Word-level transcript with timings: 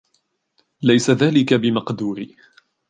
ليس 0.83 1.09
ذلك 1.11 1.53
بمقدوري. 1.53 2.35